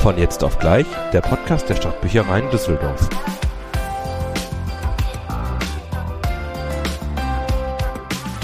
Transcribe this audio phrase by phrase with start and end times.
[0.00, 3.06] Von jetzt auf gleich, der Podcast der Stadtbüchereien Düsseldorf.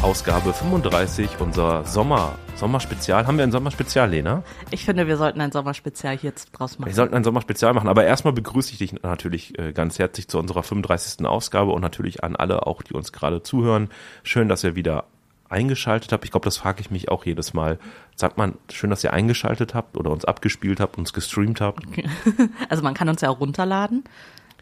[0.02, 3.26] Ausgabe 35, unser Sommer, Sommerspezial.
[3.26, 4.42] Haben wir ein Sommerspezial, Lena?
[4.70, 6.90] Ich finde, wir sollten ein Sommerspezial jetzt draus machen.
[6.90, 10.38] Wir sollten ein Sommerspezial machen, aber erstmal begrüße ich dich natürlich äh, ganz herzlich zu
[10.38, 11.24] unserer 35.
[11.24, 13.88] Ausgabe und natürlich an alle auch, die uns gerade zuhören.
[14.24, 15.06] Schön, dass ihr wieder
[15.48, 16.24] eingeschaltet habt.
[16.24, 17.78] Ich glaube, das frage ich mich auch jedes Mal.
[18.14, 21.84] Sagt man, schön, dass ihr eingeschaltet habt oder uns abgespielt habt, uns gestreamt habt.
[22.68, 24.04] Also man kann uns ja auch runterladen.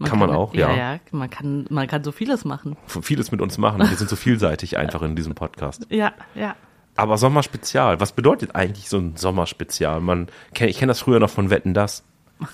[0.03, 0.71] Kann man auch, ja.
[0.71, 2.77] Ja, ja, man kann, man kann so vieles machen.
[2.87, 3.79] Vieles mit uns machen.
[3.79, 5.87] Wir sind so vielseitig einfach in diesem Podcast.
[5.89, 6.57] Ja, ja.
[6.97, 10.01] Aber Sommerspezial, was bedeutet eigentlich so ein Sommerspezial?
[10.01, 12.05] Man, ich kenne das früher noch von Wetten, das.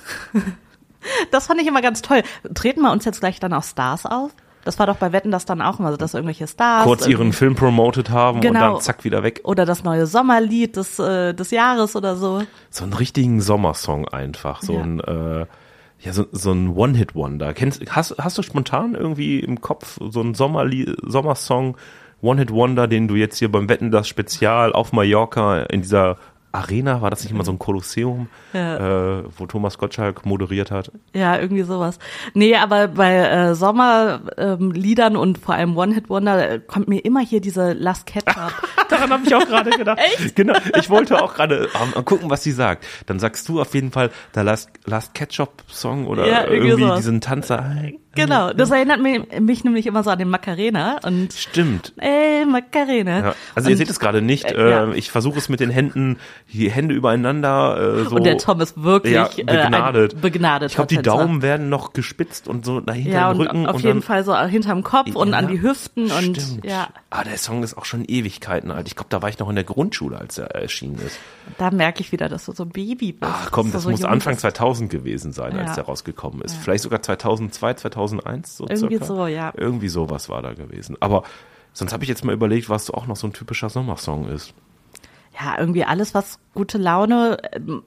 [1.30, 2.22] Das fand ich immer ganz toll.
[2.54, 4.32] Treten wir uns jetzt gleich dann auch Stars auf?
[4.64, 6.84] Das war doch bei Wetten das dann auch immer dass irgendwelche Stars.
[6.84, 8.74] Kurz ihren Film promoted haben und Genau.
[8.74, 9.40] dann zack wieder weg.
[9.44, 12.42] Oder das neue Sommerlied des, äh, des Jahres oder so.
[12.68, 14.62] So einen richtigen Sommersong einfach.
[14.62, 14.82] So Ja.
[14.82, 15.46] ein, äh,
[16.02, 17.52] ja, so, so ein One-Hit-Wonder.
[17.54, 21.76] Kennst, hast, hast du spontan irgendwie im Kopf so einen Sommerli Sommersong,
[22.22, 26.16] One-Hit-Wonder, den du jetzt hier beim Wetten, das Spezial auf Mallorca in dieser
[26.52, 30.90] Arena, war das nicht immer so ein Kolosseum, äh, wo Thomas Gottschalk moderiert hat?
[31.14, 31.98] Ja, irgendwie sowas.
[32.34, 37.72] Nee, aber bei äh, Sommerliedern ähm, und vor allem One-Hit-Wonder kommt mir immer hier diese
[37.72, 38.52] Last Ketchup.
[38.88, 40.00] Daran habe ich auch gerade gedacht.
[40.00, 40.34] Echt?
[40.34, 40.54] Genau.
[40.76, 42.84] Ich wollte auch gerade ähm, gucken, was sie sagt.
[43.06, 46.96] Dann sagst du auf jeden Fall der Last, Last Ketchup Song oder Ja, irgendwie irgendwie
[46.96, 47.76] diesen Tanzer.
[48.14, 51.92] Genau, das erinnert mich, mich nämlich immer so an den Macarena und Stimmt.
[51.98, 53.18] ey, Macarena.
[53.20, 53.34] Ja.
[53.54, 54.44] Also ihr Und- seht es gerade nicht.
[54.50, 54.92] Äh, Äh, ja.
[54.92, 56.18] Ich versuche es mit den Händen,
[56.52, 58.00] die Hände übereinander.
[58.00, 58.16] Äh, so.
[58.16, 60.14] Und der Tom ist wirklich ja, äh, begnadet.
[60.14, 61.00] ein begnadeter Ich glaube, die.
[61.02, 63.66] Daumen werden noch gespitzt und so dahinter ja, im und Rücken.
[63.66, 66.64] auf und jeden dann, Fall so hinterm Kopf und an die Hüften und Stimmt.
[66.64, 68.86] ja, Ah, der Song ist auch schon Ewigkeiten alt.
[68.86, 71.18] Ich glaube, da war ich noch in der Grundschule, als er erschienen ist.
[71.58, 73.32] da merke ich wieder, dass du so ein Baby bist.
[73.34, 74.42] Ach komm, dass du das so muss Anfang bist.
[74.42, 76.56] 2000 gewesen sein, als der rausgekommen ist.
[76.56, 77.74] Vielleicht sogar 2002,
[78.08, 79.04] 2001 so Irgendwie circa.
[79.04, 79.52] so, ja.
[79.56, 80.96] Irgendwie sowas war da gewesen.
[81.00, 81.22] Aber
[81.72, 84.54] sonst habe ich jetzt mal überlegt, was so auch noch so ein typischer Sommersong ist.
[85.38, 87.38] Ja, irgendwie alles, was gute Laune.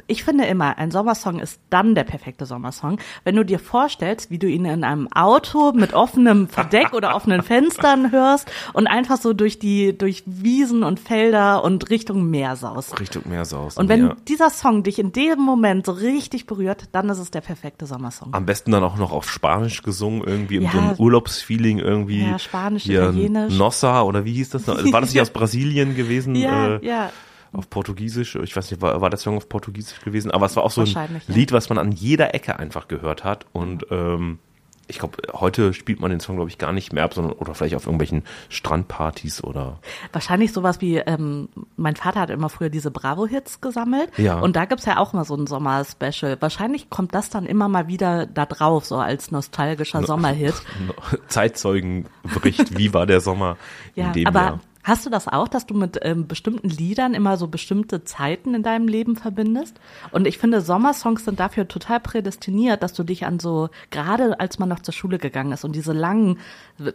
[0.07, 4.39] Ich finde immer, ein Sommersong ist dann der perfekte Sommersong, wenn du dir vorstellst, wie
[4.39, 9.33] du ihn in einem Auto mit offenem Verdeck oder offenen Fenstern hörst und einfach so
[9.33, 12.97] durch die, durch Wiesen und Felder und Richtung Meer saust.
[12.99, 13.77] Richtung Meersaus.
[13.77, 14.15] Und wenn ja.
[14.27, 18.33] dieser Song dich in dem Moment so richtig berührt, dann ist es der perfekte Sommersong.
[18.33, 20.71] Am besten dann auch noch auf Spanisch gesungen, irgendwie in Ja.
[20.71, 22.23] so einem Urlaubsfeeling irgendwie.
[22.23, 23.53] Ja, Spanisch, Italienisch.
[23.53, 24.67] Nossa oder wie hieß das?
[24.67, 24.77] noch?
[24.93, 26.35] War das nicht aus Brasilien gewesen?
[26.35, 27.09] Ja, äh, ja.
[27.53, 28.35] Auf Portugiesisch.
[28.35, 30.31] Ich weiß nicht, war, war das Song auf Portugiesisch gewesen?
[30.31, 31.21] Aber es war auch so ein.
[31.27, 33.45] Lied, was man an jeder Ecke einfach gehört hat.
[33.53, 34.39] Und ähm,
[34.87, 37.55] ich glaube, heute spielt man den Song, glaube ich, gar nicht mehr ab, sondern oder
[37.55, 39.79] vielleicht auf irgendwelchen Strandpartys oder.
[40.11, 44.09] Wahrscheinlich sowas wie, ähm, mein Vater hat immer früher diese Bravo-Hits gesammelt.
[44.17, 44.39] Ja.
[44.39, 46.37] Und da gibt's ja auch mal so ein Sommer-Special.
[46.41, 50.55] Wahrscheinlich kommt das dann immer mal wieder da drauf, so als nostalgischer Sommerhit.
[51.27, 53.57] Zeitzeugenbericht, wie war der Sommer
[53.95, 54.59] Ja, in dem aber Jahr?
[54.83, 58.63] Hast du das auch, dass du mit ähm, bestimmten Liedern immer so bestimmte Zeiten in
[58.63, 59.79] deinem Leben verbindest?
[60.11, 64.59] Und ich finde, Sommersongs sind dafür total prädestiniert, dass du dich an so, gerade als
[64.59, 66.39] man noch zur Schule gegangen ist und diese langen,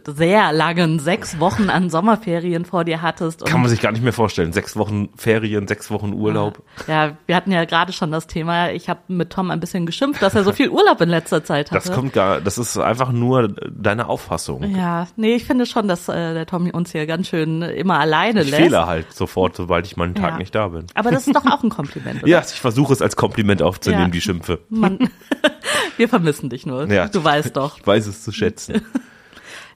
[0.05, 3.41] sehr langen sechs Wochen an Sommerferien vor dir hattest.
[3.41, 4.53] Und Kann man sich gar nicht mehr vorstellen.
[4.53, 6.61] Sechs Wochen Ferien, sechs Wochen Urlaub.
[6.87, 10.21] Ja, wir hatten ja gerade schon das Thema, ich habe mit Tom ein bisschen geschimpft,
[10.21, 11.87] dass er so viel Urlaub in letzter Zeit hatte.
[11.87, 14.63] Das kommt gar, das ist einfach nur deine Auffassung.
[14.75, 18.41] ja, nee, ich finde schon, dass äh, der Tom uns hier ganz schön immer alleine
[18.43, 18.61] Ich lässt.
[18.63, 20.37] fehle halt sofort, sobald ich mal einen Tag Ja.
[20.37, 20.85] nicht da bin.
[20.93, 22.29] Aber das ist doch auch ein Kompliment, oder?
[22.31, 24.07] Ja, ich versuche es als Kompliment aufzunehmen, Ja.
[24.09, 24.59] die Schimpfe.
[24.69, 25.09] Man,
[25.97, 26.87] wir vermissen dich nur.
[26.91, 27.07] Ja.
[27.07, 27.77] Du weißt doch.
[27.79, 28.81] Ich weiß es zu schätzen.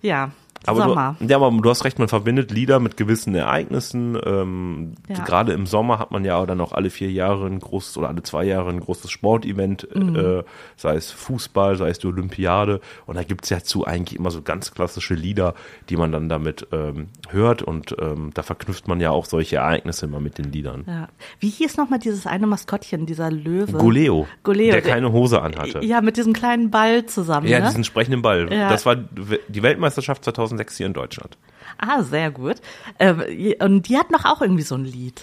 [0.05, 0.31] Ja,
[0.67, 1.15] Aber Sommer.
[1.19, 4.17] Du, ja, aber du hast recht, man verbindet Lieder mit gewissen Ereignissen.
[4.25, 5.23] Ähm, Ja.
[5.23, 8.23] Gerade im Sommer hat man ja dann auch alle vier Jahre ein großes oder alle
[8.23, 10.15] zwei Jahre ein großes Sportevent, Mhm.
[10.15, 10.43] äh,
[10.75, 12.79] sei es Fußball, sei es die Olympiade.
[13.05, 15.53] Und da gibt's ja zu eigentlich immer so ganz klassische Lieder,
[15.89, 17.61] die man dann damit ähm, hört.
[17.61, 20.83] Und ähm, da verknüpft man ja auch solche Ereignisse immer mit den Liedern.
[20.87, 21.07] Ja.
[21.39, 23.73] Wie hieß nochmal dieses eine Maskottchen, dieser Löwe?
[23.77, 25.83] Goleo, Goleo, der keine Hose anhatte.
[25.83, 27.47] Ja, mit diesem kleinen Ball zusammen.
[27.47, 27.67] Ja, ne?
[27.67, 28.51] diesen sprechenden Ball.
[28.51, 28.69] Ja.
[28.69, 30.23] Das war die Weltmeisterschaft
[30.57, 31.37] 2006 hier in Deutschland.
[31.77, 32.57] Ah, sehr gut.
[32.99, 33.23] Ähm,
[33.59, 35.21] und die hat noch auch irgendwie so ein Lied.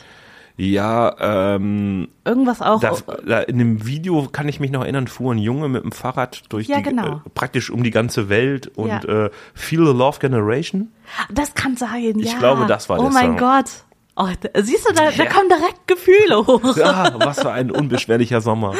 [0.56, 2.81] Ja, ähm, Irgendwas auch.
[2.81, 5.93] das, da in dem Video kann ich mich noch erinnern, fuhr ein Junge mit dem
[5.93, 7.17] Fahrrad durch Ja, die, genau.
[7.17, 9.27] äh, praktisch um die ganze Welt und Ja.
[9.27, 10.93] äh, Feel the Love Generation.
[11.31, 12.25] Das kann sein, ja.
[12.32, 13.37] Ich glaube, das war Oh der mein Song.
[13.38, 13.71] Gott.
[14.17, 14.27] Oh,
[14.61, 16.77] siehst du, da, da kommen direkt Gefühle hoch.
[16.77, 18.75] Ja, was für ein unbeschwerlicher Sommer.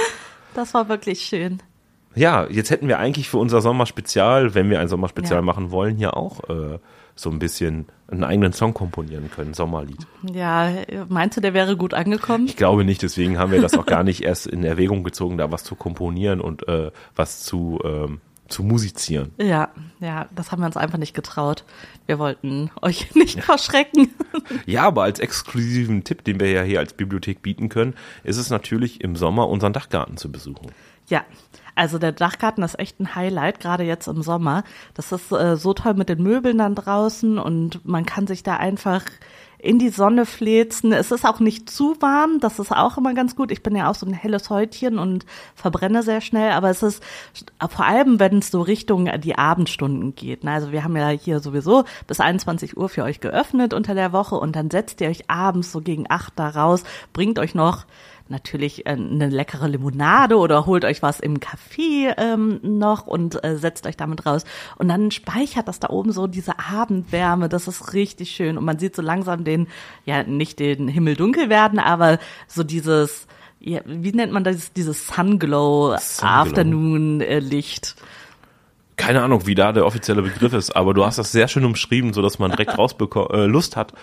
[0.55, 1.63] Das war wirklich schön.
[2.15, 5.43] Ja, jetzt hätten wir eigentlich für unser Sommerspezial, wenn wir ein Sommerspezial Ja.
[5.43, 6.79] machen wollen, hier auch äh,
[7.15, 10.07] so ein bisschen einen eigenen Song komponieren können, Sommerlied.
[10.33, 10.73] Ja,
[11.09, 12.47] meinst du, der wäre gut angekommen?
[12.47, 15.53] Ich glaube nicht, deswegen haben wir das auch gar nicht erst in Erwägung gezogen, da
[15.53, 19.31] was zu komponieren und äh, was zu ähm, zu musizieren.
[19.39, 19.69] Ja,
[20.01, 21.65] ja, das haben wir uns einfach nicht getraut.
[22.07, 24.13] Wir wollten euch nicht verschrecken.
[24.67, 28.51] Ja, aber als exklusiven Tipp, den wir ja hier als Bibliothek bieten können, ist es
[28.51, 30.73] natürlich im Sommer unseren Dachgarten zu besuchen.
[31.09, 31.25] Ja,
[31.75, 34.65] also der Dachgarten ist echt ein Highlight, gerade jetzt im Sommer.
[34.95, 38.57] Das ist äh, so toll mit den Möbeln dann draußen und man kann sich da
[38.57, 39.05] einfach
[39.63, 40.93] in die Sonne fläzen.
[40.93, 43.51] Es ist auch nicht zu warm, das ist auch immer ganz gut.
[43.51, 47.03] Ich bin ja auch so ein helles Häutchen und verbrenne sehr schnell, aber es ist
[47.69, 50.45] vor allem, wenn es so Richtung die Abendstunden geht.
[50.45, 50.53] Ne?
[50.53, 54.37] Also wir haben ja hier sowieso bis 21 Uhr für euch geöffnet unter der Woche
[54.37, 57.85] und dann setzt ihr euch abends so gegen acht da raus, bringt euch noch
[58.31, 63.57] natürlich äh, eine leckere Limonade oder holt euch was im Café ähm, noch und äh,
[63.57, 64.45] setzt euch damit raus.
[64.77, 67.49] Und dann speichert das da oben so diese Abendwärme.
[67.49, 68.59] Das ist richtig schön.
[68.59, 69.69] Und man sieht so langsam den,
[70.05, 73.27] ja, nicht den Himmel dunkel werden, aber so dieses,
[73.61, 76.29] ja, wie nennt man das, dieses Sunglow, Sunglow.
[76.29, 77.97] Afternoon-Licht.
[79.01, 82.13] Keine Ahnung, wie da der offizielle Begriff ist, aber du hast das sehr schön umschrieben,
[82.13, 83.95] so dass man direkt raus äh, Lust hat,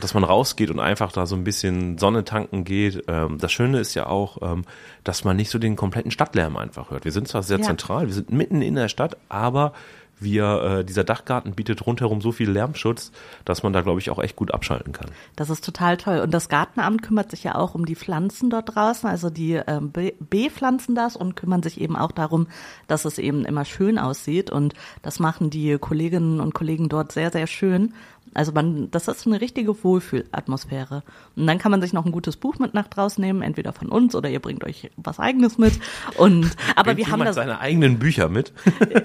[0.00, 3.02] dass man rausgeht und einfach da so ein bisschen Sonne tanken geht.
[3.08, 4.64] Ähm, das Schöne ist ja auch, ähm,
[5.02, 7.04] dass man nicht so den kompletten Stadtlärm einfach hört.
[7.04, 7.64] Wir sind zwar sehr ja.
[7.64, 9.72] zentral, wir sind mitten in der Stadt, aber
[10.20, 13.12] wir, äh, dieser Dachgarten bietet rundherum so viel Lärmschutz,
[13.44, 15.10] dass man da, glaube ich, auch echt gut abschalten kann.
[15.36, 16.20] Das ist total toll.
[16.20, 19.08] Und das Gartenamt kümmert sich ja auch um die Pflanzen dort draußen.
[19.08, 22.46] Also die ähm, bepflanzen das und kümmern sich eben auch darum,
[22.86, 24.50] dass es eben immer schön aussieht.
[24.50, 27.94] Und das machen die Kolleginnen und Kollegen dort sehr, sehr schön.
[28.34, 31.04] Also man, das ist eine richtige Wohlfühlatmosphäre.
[31.36, 33.88] Und dann kann man sich noch ein gutes Buch mit nach draußen nehmen, entweder von
[33.88, 35.78] uns oder ihr bringt euch was eigenes mit.
[36.16, 38.52] Und aber Bringt wir haben das seine eigenen Bücher mit.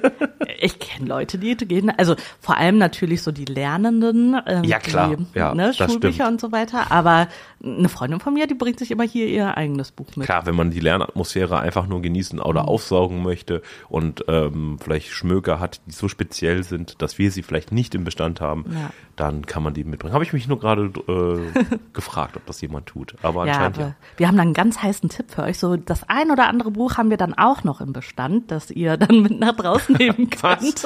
[0.60, 5.16] ich kenne Leute, die gehen, also vor allem natürlich so die Lernenden, ähm, ja klar,
[5.16, 6.92] die, ja, ne, Schulbücher und so weiter.
[6.92, 7.28] Aber
[7.64, 10.26] eine Freundin von mir, die bringt sich immer hier ihr eigenes Buch mit.
[10.26, 12.70] Klar, wenn man die Lernatmosphäre einfach nur genießen oder mhm.
[12.70, 17.72] aufsaugen möchte und ähm, vielleicht Schmöker hat, die so speziell sind, dass wir sie vielleicht
[17.72, 18.90] nicht im Bestand haben, ja
[19.20, 20.14] dann kann man die mitbringen.
[20.14, 23.16] Habe ich mich nur gerade äh, gefragt, ob das jemand tut.
[23.22, 23.96] Aber ja, anscheinend aber ja.
[24.18, 25.60] Wir haben dann einen ganz heißen Tipp für euch.
[25.60, 28.98] So das ein oder andere Buch haben wir dann auch noch im Bestand, das ihr
[28.98, 30.86] dann mit nach draußen nehmen könnt.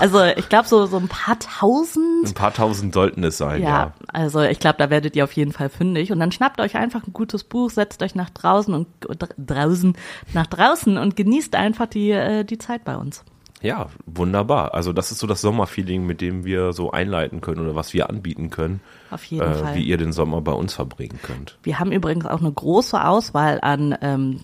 [0.00, 2.26] also ich glaube so so ein paar tausend.
[2.26, 3.62] Ein paar tausend sollten es sein.
[3.62, 3.94] Ja, ja.
[4.08, 6.12] also ich glaube, da werdet ihr auf jeden Fall fündig.
[6.12, 8.88] Und dann schnappt euch einfach ein gutes Buch, setzt euch nach draußen und
[9.38, 9.96] draußen
[10.34, 13.24] nach draußen und genießt einfach die äh, die Zeit bei uns.
[13.62, 14.74] Ja, wunderbar.
[14.74, 18.08] Also das ist so das Sommerfeeling, mit dem wir so einleiten können oder was wir
[18.08, 18.80] anbieten können.
[19.10, 19.74] Auf jeden äh, Fall.
[19.74, 21.58] Wie ihr den Sommer bei uns verbringen könnt.
[21.62, 24.40] Wir haben übrigens auch eine große Auswahl an ähm,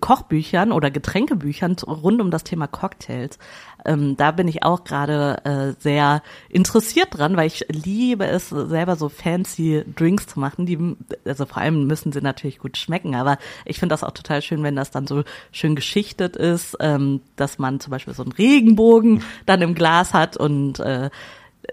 [0.00, 3.38] Kochbüchern oder Getränkebüchern rund um das Thema Cocktails.
[3.88, 8.96] Ähm, da bin ich auch gerade äh, sehr interessiert dran, weil ich liebe es, selber
[8.96, 10.66] so fancy Drinks zu machen.
[10.66, 14.42] Die, also vor allem müssen sie natürlich gut schmecken, aber ich finde das auch total
[14.42, 18.32] schön, wenn das dann so schön geschichtet ist, ähm, dass man zum Beispiel so einen
[18.32, 21.08] Regenbogen dann im Glas hat und äh,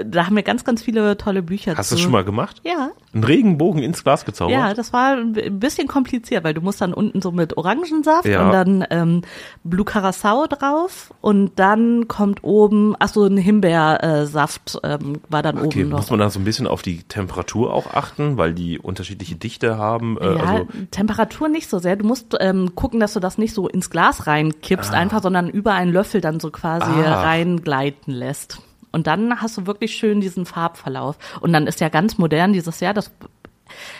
[0.03, 2.61] da haben wir ganz, ganz viele tolle Bücher Hast du das schon mal gemacht?
[2.65, 2.91] Ja.
[3.13, 4.53] Einen Regenbogen ins Glas gezaubert?
[4.53, 8.45] Ja, das war ein bisschen kompliziert, weil du musst dann unten so mit Orangensaft ja.
[8.45, 9.21] und dann ähm,
[9.63, 15.81] Blue Curacao drauf und dann kommt oben, ach so, ein Himbeersaft ähm, war dann okay,
[15.81, 15.99] oben noch.
[15.99, 19.77] Muss man da so ein bisschen auf die Temperatur auch achten, weil die unterschiedliche Dichte
[19.77, 20.17] haben?
[20.19, 21.95] Äh, ja, also Temperatur nicht so sehr.
[21.95, 24.97] Du musst ähm, gucken, dass du das nicht so ins Glas reinkippst ah.
[24.97, 27.21] einfach, sondern über einen Löffel dann so quasi ah.
[27.21, 28.59] reingleiten lässt.
[28.95, 31.17] Und dann hast du wirklich schön diesen Farbverlauf.
[31.41, 33.11] Und dann ist ja ganz modern dieses Jahr, das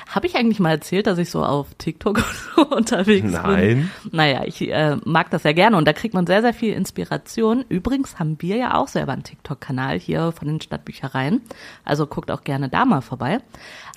[0.07, 2.23] habe ich eigentlich mal erzählt, dass ich so auf TikTok
[2.69, 3.43] unterwegs Nein.
[3.43, 3.77] bin?
[3.81, 3.91] Nein.
[4.11, 7.65] Naja, ich äh, mag das sehr gerne und da kriegt man sehr, sehr viel Inspiration.
[7.67, 11.41] Übrigens haben wir ja auch selber einen TikTok-Kanal hier von den Stadtbüchereien.
[11.83, 13.39] Also guckt auch gerne da mal vorbei.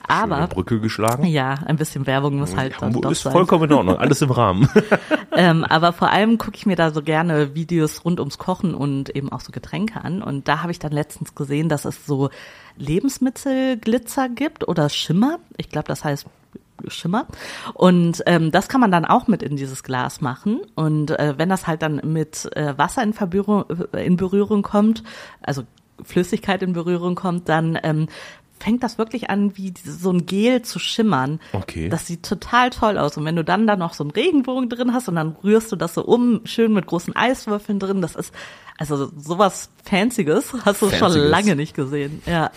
[0.08, 1.26] Aber Schöne Brücke geschlagen.
[1.26, 3.32] Ja, ein bisschen Werbung muss halt dann doch ist sein.
[3.32, 4.68] vollkommen in Ordnung, alles im Rahmen.
[5.36, 9.14] ähm, aber vor allem gucke ich mir da so gerne Videos rund ums Kochen und
[9.14, 10.22] eben auch so Getränke an.
[10.22, 12.30] Und da habe ich dann letztens gesehen, dass es so
[12.76, 15.38] Lebensmittelglitzer gibt oder Schimmer.
[15.56, 16.26] Ich glaube, das heißt
[16.86, 17.26] Schimmer.
[17.74, 20.60] Und ähm, das kann man dann auch mit in dieses Glas machen.
[20.74, 25.02] Und äh, wenn das halt dann mit äh, Wasser in, Verbührung, äh, in Berührung kommt,
[25.42, 25.64] also
[26.04, 28.06] Flüssigkeit in Berührung kommt, dann ähm,
[28.60, 31.40] fängt das wirklich an, wie so ein Gel zu schimmern.
[31.52, 31.88] Okay.
[31.88, 33.16] Das sieht total toll aus.
[33.16, 35.76] Und wenn du dann da noch so einen Regenbogen drin hast und dann rührst du
[35.76, 38.34] das so um, schön mit großen Eiswürfeln drin, das ist,
[38.76, 40.98] also sowas Fancyes hast du Fancyes.
[40.98, 42.22] schon lange nicht gesehen.
[42.26, 42.50] Ja.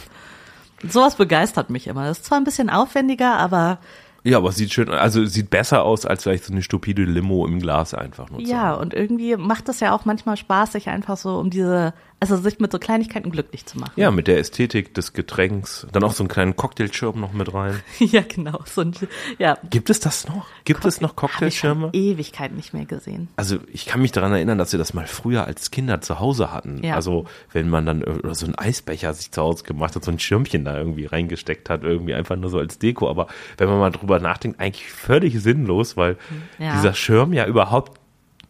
[0.88, 2.05] Sowas begeistert mich immer.
[2.05, 3.79] Das ist zwar ein bisschen aufwendiger, aber
[4.24, 7.60] ja, aber sieht schön, also sieht besser aus als vielleicht so eine stupide Limo im
[7.60, 8.42] Glas einfach nur.
[8.42, 12.38] Ja, und irgendwie macht es ja auch manchmal Spaß, sich einfach so um diese Also
[12.38, 13.94] sich mit so Kleinigkeiten glücklich zu machen.
[13.96, 15.88] Ja, mit der Ästhetik des Getränks.
[15.92, 17.82] Dann auch so einen kleinen Cocktailschirm noch mit rein.
[18.00, 18.60] ja, genau.
[18.66, 18.94] So ein,
[19.40, 19.58] ja.
[19.72, 20.46] Gibt es das noch?
[20.63, 21.90] Gibt es noch Habe ich schon Cocktailschirme?
[21.94, 23.30] Ewigkeit nicht mehr gesehen.
[23.38, 26.51] Also ich kann mich daran erinnern, dass wir das mal früher als Kinder zu Hause
[26.51, 26.84] hatten.
[26.84, 26.94] Ja.
[26.94, 30.12] Also wenn man dann äh, oder so einen Eisbecher sich zu Hause gemacht hat, so
[30.12, 33.10] ein Schirmchen da irgendwie reingesteckt hat, irgendwie einfach nur so als Deko.
[33.10, 36.18] Aber wenn man mal drüber nachdenkt, eigentlich völlig sinnlos, weil
[36.60, 36.74] Ja.
[36.75, 38.00] dieser Schirm ja überhaupt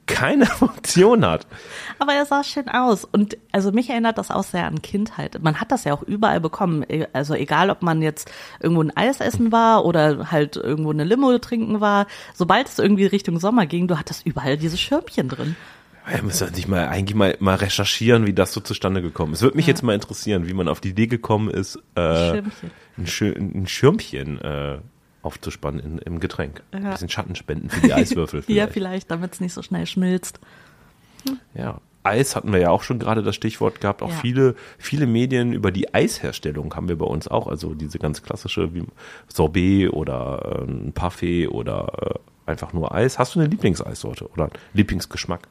[0.08, 1.48] keine Funktion hat.
[2.00, 3.06] Aber er sah schön aus.
[3.06, 5.42] Und also mich erinnert das auch sehr an Kindheit.
[5.42, 6.84] Man hat das ja auch überall bekommen.
[6.90, 11.04] E- Also egal, ob man jetzt irgendwo ein Eis essen war oder halt irgendwo eine
[11.06, 12.08] Limo trinken war.
[12.34, 15.56] Sobald es irgendwie Richtung Sommer ging, du hattest überall diese Schirmchen drin.
[16.12, 19.40] Ja, müssen wir sich mal eigentlich mal, mal recherchieren, wie das so zustande gekommen ist.
[19.40, 22.72] Es würde mich jetzt mal interessieren, wie man auf die Idee gekommen ist, äh, Schirmchen.
[22.98, 24.80] ein, Schir ein Schirmchen äh,
[25.24, 26.64] aufzuspannen in, im Getränk.
[26.72, 26.92] Ein Ja.
[26.92, 28.40] bisschen Schatten spenden für die Eiswürfel.
[28.42, 28.74] Ja, vielleicht.
[28.74, 30.40] vielleicht, damit es nicht so schnell schmilzt.
[31.54, 31.80] Ja.
[32.04, 34.02] Eis hatten wir ja auch schon gerade das Stichwort gehabt.
[34.02, 34.16] Auch Ja.
[34.16, 37.46] viele, viele Medien über die Eisherstellung haben wir bei uns auch.
[37.46, 38.84] Also diese ganz klassische wie
[39.28, 43.20] Sorbet oder äh, ein Parfait oder äh, einfach nur Eis.
[43.20, 45.48] Hast du eine Lieblingseissorte oder Lieblingsgeschmack?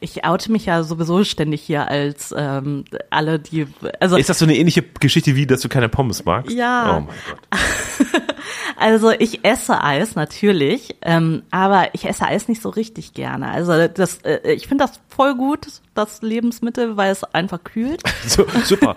[0.00, 3.66] Ich oute mich ja sowieso ständig hier als ähm, alle, die
[4.00, 6.52] also Ist das so eine ähnliche Geschichte wie, dass du keine Pommes magst?
[6.52, 6.96] Ja.
[6.96, 8.22] Oh mein Gott.
[8.76, 13.48] Also ich esse Eis natürlich, ähm, aber ich esse Eis nicht so richtig gerne.
[13.48, 18.02] Also das, äh, ich finde das voll gut, das Lebensmittel, weil es einfach kühlt.
[18.26, 18.96] So, super.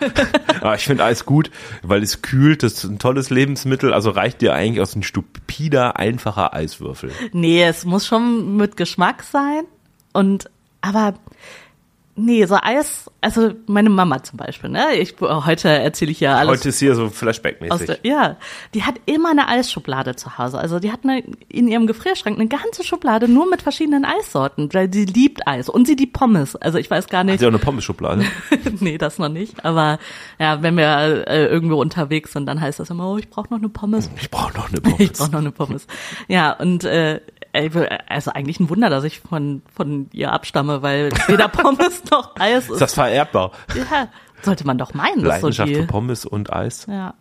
[0.61, 1.51] ja, ich finde Eis gut,
[1.83, 2.63] weil es kühlt.
[2.63, 3.93] Das ist ein tolles Lebensmittel.
[3.93, 7.11] Also reicht dir eigentlich aus ein stupider, einfacher Eiswürfel.
[7.33, 9.65] Nee, es muss schon mit Geschmack sein.
[10.13, 10.49] Und
[10.81, 11.13] aber
[12.19, 14.95] nee, so Eis, also meine Mama zum Beispiel, ne?
[14.95, 16.59] Ich heute erzähle ich ja alles.
[16.61, 17.99] Heute ist hier so Flashback-mäßig.
[18.01, 18.37] ja,
[18.73, 20.57] die hat immer eine Eisschublade zu Hause.
[20.57, 24.91] Also die hat eine, in ihrem Gefrierschrank eine ganze Schublade nur mit verschiedenen Eissorten, weil
[24.91, 26.55] sie liebt Eis und sie liebt Pommes.
[26.55, 28.25] Also ich weiß gar Hat nicht, sie auch eine Pommes-Schublade?
[28.79, 29.63] nee, das noch nicht.
[29.63, 29.99] Aber
[30.39, 33.59] ja, wenn wir äh, irgendwo unterwegs sind, dann heißt das immer, oh, ich brauche noch
[33.59, 34.09] eine Pommes.
[34.19, 35.17] Ich brauche noch eine Ich Pommes.
[35.19, 35.85] brauche noch eine Pommes.
[36.27, 37.21] Ja, und äh,
[38.07, 42.65] also eigentlich ein Wunder, dass ich von von ihr abstamme, weil weder Pommes noch Eis
[42.65, 42.81] Ist ist.
[42.81, 43.51] das vererbbar?
[43.75, 44.07] Ja,
[44.41, 45.75] sollte man doch meinen, das ist so Leidenschaft die.
[45.75, 46.85] für Pommes und Eis.
[46.89, 47.13] Ja,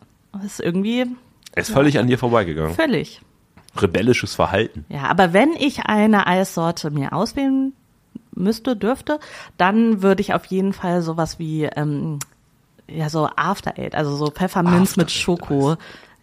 [0.45, 1.07] ist irgendwie
[1.52, 2.75] Er ist völlig an dir vorbeigegangen.
[2.75, 3.21] völlig.
[3.78, 4.85] Rebellisches Verhalten.
[4.88, 7.75] Ja, aber wenn ich eine Eissorte mir auswählen
[8.35, 9.19] müsste, dürfte,
[9.59, 12.19] dann würde ich auf jeden Fall sowas wie ähm,
[12.88, 15.76] ja so After Eight, also so Pfefferminz After mit Schoko.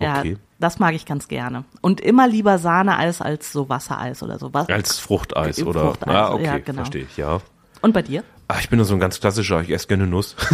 [0.03, 0.13] Eis.
[0.15, 0.37] Ja, Okay.
[0.59, 1.63] das mag ich ganz gerne.
[1.81, 4.53] Und immer lieber Sahneeis als so Wassereis oder so.
[4.53, 4.67] Was?
[4.69, 5.81] Als Fruchteis oder.
[5.81, 6.77] Fruchteis, ah, okay, ja, genau.
[6.77, 7.39] verstehe ich, ja.
[7.81, 8.23] Und bei dir?
[8.47, 10.35] Ach, ich bin nur so ein ganz klassischer, ich esse gerne Nuss.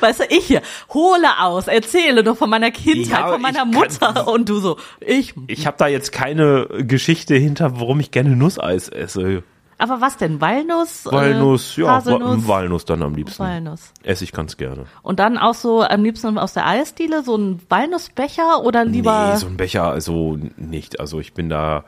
[0.00, 0.62] Weißt du, ich hier,
[0.92, 4.76] hole aus, erzähle doch von meiner Kindheit, Ja, von meiner Mutter kann- und du so,
[5.00, 5.34] ich.
[5.46, 9.44] Ich habe da jetzt keine Geschichte hinter, warum ich gerne Nusseis esse.
[9.82, 10.40] Aber was denn?
[10.40, 11.06] Walnuss?
[11.06, 12.46] äh, Walnuss, ja, Wa- Haselnuss?
[12.46, 13.42] Walnuss dann am liebsten.
[13.42, 13.92] Walnuss.
[14.04, 14.84] Esse ich ganz gerne.
[15.02, 19.30] Und dann auch so am liebsten aus der Eisdiele, so ein Walnussbecher oder lieber.
[19.32, 21.00] Nee, so ein Becher, also nicht.
[21.00, 21.84] Also ich bin da,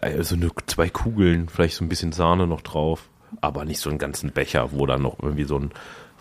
[0.00, 3.08] also nur zwei Kugeln, vielleicht so ein bisschen Sahne noch drauf,
[3.42, 5.70] aber nicht so einen ganzen Becher, wo dann noch irgendwie so ein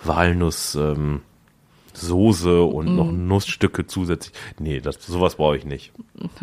[0.03, 1.21] Walnuss, ähm,
[1.93, 3.27] Soße und noch Mhm.
[3.27, 4.33] Nussstücke zusätzlich.
[4.59, 5.91] Nee, das, sowas brauche ich nicht.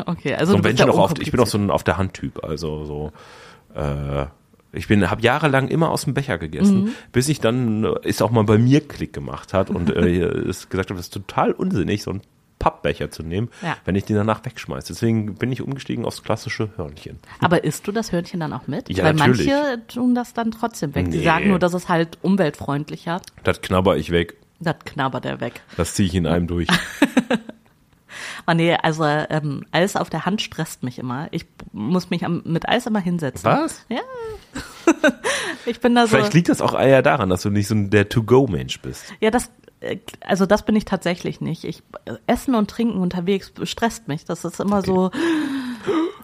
[0.06, 1.96] okay, also So du bist Bändchen auch auf, ich bin auch so ein auf der
[1.96, 3.12] Hand Typ, also so,
[3.74, 4.26] äh,
[4.72, 6.90] ich bin, habe jahrelang immer aus dem Becher gegessen, Mhm.
[7.12, 10.68] bis ich dann äh, ist auch mal bei mir Klick gemacht hat und äh, es
[10.68, 12.20] gesagt habe, das ist total unsinnig, so einen
[12.58, 13.76] Pappbecher zu nehmen, Ja.
[13.84, 14.88] wenn ich den danach wegschmeiße.
[14.92, 17.18] Deswegen bin ich umgestiegen aufs klassische Hörnchen.
[17.40, 18.88] Aber isst du das Hörnchen dann auch mit?
[18.90, 19.46] Ja, Weil natürlich.
[19.46, 21.08] manche tun das dann trotzdem weg.
[21.10, 21.24] Die Nee.
[21.24, 23.22] sagen nur, das ist halt umweltfreundlicher.
[23.44, 24.34] Das knabber ich weg.
[24.60, 25.60] Das knabbert er weg.
[25.76, 26.66] Das ziehe ich in einem durch.
[28.50, 31.28] Oh nee, also ähm, Eis auf der Hand stresst mich immer.
[31.32, 33.44] Ich muss mich am, mit Eis immer hinsetzen.
[33.44, 33.84] Was?
[33.90, 34.00] Ja.
[35.66, 36.16] ich bin da so.
[36.16, 39.04] Vielleicht liegt das auch eher daran, dass du nicht so ein der To-Go-Mensch bist.
[39.20, 39.50] Ja, das,
[39.80, 41.64] äh, also das bin ich tatsächlich nicht.
[41.64, 41.82] Ich
[42.26, 44.24] Essen und Trinken unterwegs stresst mich.
[44.24, 45.10] Das ist immer so.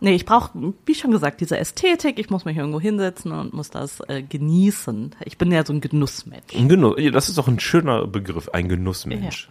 [0.00, 0.50] Nee, ich brauche,
[0.86, 2.18] wie schon gesagt, diese Ästhetik.
[2.18, 5.14] Ich muss mich irgendwo hinsetzen und muss das äh, genießen.
[5.26, 6.54] Ich bin ja so ein Genussmensch.
[6.56, 9.50] Ein Genuss, ja, das ist auch ein schöner Begriff, ein Genussmensch.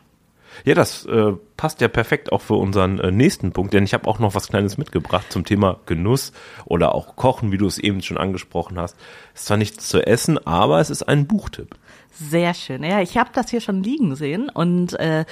[0.66, 4.08] Ja, das äh, passt ja perfekt auch für unseren äh, nächsten Punkt, denn ich habe
[4.08, 6.34] auch noch was Kleines mitgebracht zum Thema Genuss
[6.66, 8.98] oder auch Kochen, wie du es eben schon angesprochen hast.
[9.34, 11.76] Ist zwar nichts zu essen, aber es ist ein Buchtipp.
[12.12, 12.84] Sehr schön.
[12.84, 15.26] Ja, ich habe das hier schon liegen sehen und äh,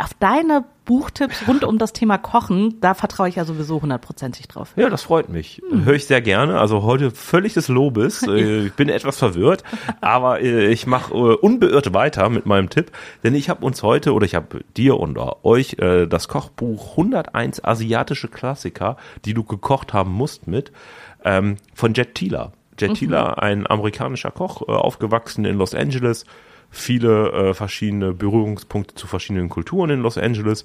[0.00, 4.72] auf deine Buchtipps rund um das Thema Kochen, da vertraue ich ja sowieso hundertprozentig drauf.
[4.76, 5.62] Ja, das freut mich.
[5.70, 6.58] Höre ich sehr gerne.
[6.58, 8.22] Also heute völlig des Lobes.
[8.30, 9.64] Äh, Ich bin etwas verwirrt,
[10.00, 12.92] aber äh, ich mache äh, unbeirrt weiter mit meinem Tipp,
[13.22, 18.28] denn ich habe uns heute oder ich habe dir und euch das Kochbuch 101 asiatische
[18.28, 20.72] Klassiker, die du gekocht haben musst, mit
[21.24, 22.52] ähm, von Jet Thieler.
[22.78, 26.24] Jet Thieler, ein amerikanischer Koch, aufgewachsen in Los Angeles,
[26.70, 30.64] viele äh, verschiedene Berührungspunkte zu verschiedenen Kulturen in Los Angeles.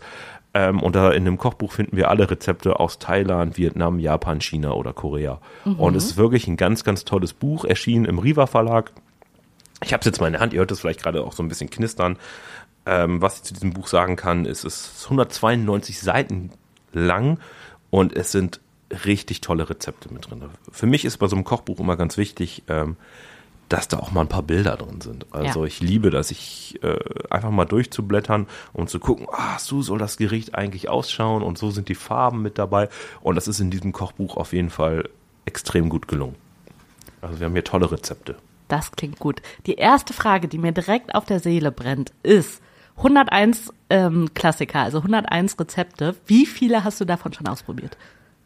[0.54, 4.72] Ähm, und da in dem Kochbuch finden wir alle Rezepte aus Thailand, Vietnam, Japan, China
[4.72, 5.42] oder Korea.
[5.78, 8.92] Und es ist wirklich ein ganz, ganz tolles Buch, erschienen im Riva Verlag.
[9.84, 11.44] Ich habe es jetzt mal in der Hand, ihr hört es vielleicht gerade auch so
[11.44, 12.18] ein bisschen knistern.
[12.86, 16.52] Ähm, was ich zu diesem Buch sagen kann, ist, es ist 192 Seiten
[16.94, 17.40] lang
[17.90, 18.62] und es sind
[19.06, 20.44] richtig tolle Rezepte mit drin.
[20.72, 22.96] Für mich ist bei so einem Kochbuch immer ganz wichtig, ähm,
[23.76, 25.26] dass da auch mal ein paar Bilder drin sind.
[25.34, 25.66] Also Ja.
[25.68, 26.98] ich liebe das, ich äh,
[27.30, 31.72] einfach mal durchzublättern und zu gucken, ah, so soll das Gericht eigentlich ausschauen und so
[31.72, 32.88] sind die Farben mit dabei.
[33.22, 35.10] Und das ist in diesem Kochbuch auf jeden Fall
[35.44, 36.36] extrem gut gelungen.
[37.22, 38.36] Also wir haben hier tolle Rezepte.
[38.70, 39.42] Das klingt gut.
[39.66, 42.62] Die erste Frage, die mir direkt auf der Seele brennt, ist
[42.98, 46.16] 101 ähm, Klassiker, also 101 Rezepte.
[46.28, 47.98] Wie viele hast du davon schon ausprobiert?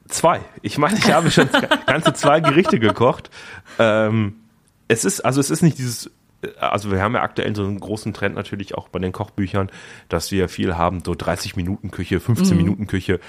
[0.08, 0.42] Zwei.
[0.64, 1.50] Ich meine, ich habe schon
[1.86, 3.30] ganze zwei Gerichte gekocht.
[3.78, 4.34] Ähm,
[4.90, 6.12] es ist, also es ist nicht dieses,
[6.60, 9.72] also wir haben ja aktuell so einen großen Trend natürlich auch bei den Kochbüchern,
[10.10, 13.20] dass wir viel haben, so 30 Minuten Küche, 15 Minuten Küche,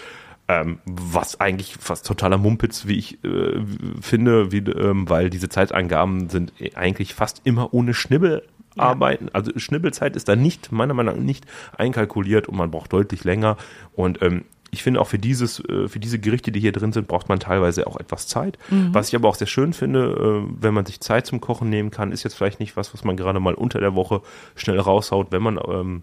[0.49, 3.63] ähm, was eigentlich fast totaler Mumpitz, wie ich äh,
[4.01, 8.43] finde, wie, ähm, weil diese Zeitangaben sind eigentlich fast immer ohne Schnibbel
[8.77, 9.29] arbeiten.
[9.33, 11.45] Also Schnibbelzeit ist da nicht, meiner Meinung nach nicht
[11.77, 13.57] einkalkuliert und man braucht deutlich länger.
[13.93, 17.09] Und ähm, ich finde auch für dieses, äh, für diese Gerichte, die hier drin sind,
[17.09, 18.59] braucht man teilweise auch etwas Zeit.
[18.93, 21.91] Was ich aber auch sehr schön finde, äh, wenn man sich Zeit zum Kochen nehmen
[21.91, 24.23] kann, ist jetzt vielleicht nicht was, was man gerade mal unter der Woche
[24.55, 26.03] schnell raushaut, wenn man ähm,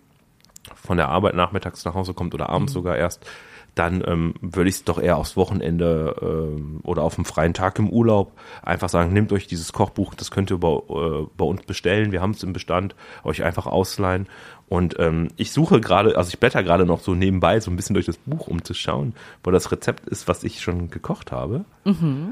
[0.75, 3.25] von der Arbeit nachmittags nach Hause kommt oder abends sogar erst,
[3.77, 7.77] dann ähm, würde ich es doch eher aufs Wochenende ähm, oder auf einem freien Tag
[7.79, 8.31] im Urlaub
[8.63, 12.21] einfach sagen, nehmt euch dieses Kochbuch, das könnt ihr bei, äh, bei uns bestellen, wir
[12.21, 14.27] haben es im Bestand, euch einfach ausleihen.
[14.69, 17.93] Und ähm, ich suche gerade, also ich blätter gerade noch so nebenbei so ein bisschen
[17.93, 21.63] durch das Buch, um zu schauen, wo das Rezept ist, was ich schon gekocht habe.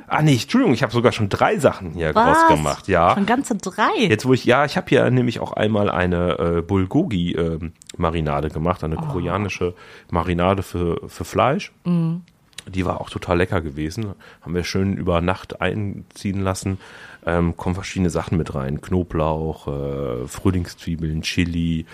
[0.07, 3.13] Ah nee, Entschuldigung, ich habe sogar schon drei Sachen hier draus gemacht, ja.
[3.13, 3.95] Schon ganze drei.
[3.99, 8.97] Jetzt wo ich, ja, ich habe hier nämlich auch einmal eine äh, Bulgogi-Marinade gemacht, eine
[8.97, 9.73] koreanische
[10.11, 11.71] Marinade für, für Fleisch.
[12.67, 14.13] Die war auch total lecker gewesen.
[14.41, 16.79] Haben wir schön über Nacht einziehen lassen.
[17.25, 18.81] Ähm, kommen verschiedene Sachen mit rein.
[18.81, 21.85] Knoblauch, äh, Frühlingszwiebeln, Chili.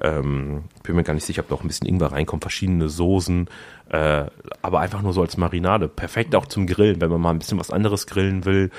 [0.00, 2.42] Ähm, bin mir gar nicht sicher, ob da auch ein bisschen Ingwer reinkommt.
[2.42, 3.48] Verschiedene Soßen.
[3.90, 4.24] Äh,
[4.62, 5.88] aber einfach nur so als Marinade.
[5.88, 8.70] Perfekt auch zum Grillen, wenn man mal ein bisschen was anderes grillen will.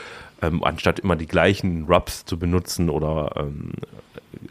[0.41, 3.73] Ähm, anstatt immer die gleichen Rubs zu benutzen oder ähm,